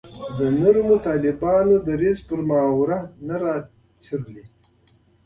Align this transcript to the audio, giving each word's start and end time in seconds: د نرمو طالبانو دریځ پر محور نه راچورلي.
د 0.37 0.39
نرمو 0.59 0.95
طالبانو 1.07 1.75
دریځ 1.87 2.17
پر 2.27 2.39
محور 2.49 2.89
نه 3.27 3.35
راچورلي. 3.43 4.45